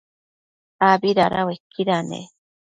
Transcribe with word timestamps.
abi 0.89 1.09
dada 1.17 1.41
uaiquida 1.47 1.97
ne? 2.09 2.21